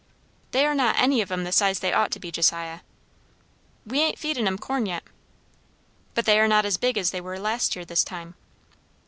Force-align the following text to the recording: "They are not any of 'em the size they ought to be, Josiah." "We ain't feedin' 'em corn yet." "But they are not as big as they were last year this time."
"They 0.49 0.65
are 0.65 0.73
not 0.73 0.97
any 0.97 1.21
of 1.21 1.31
'em 1.31 1.43
the 1.43 1.51
size 1.51 1.77
they 1.79 1.93
ought 1.93 2.09
to 2.13 2.19
be, 2.19 2.31
Josiah." 2.31 2.79
"We 3.85 3.99
ain't 3.99 4.17
feedin' 4.17 4.47
'em 4.47 4.57
corn 4.57 4.87
yet." 4.87 5.03
"But 6.15 6.25
they 6.25 6.39
are 6.39 6.47
not 6.47 6.65
as 6.65 6.77
big 6.77 6.97
as 6.97 7.11
they 7.11 7.21
were 7.21 7.37
last 7.37 7.75
year 7.75 7.85
this 7.85 8.03
time." 8.03 8.33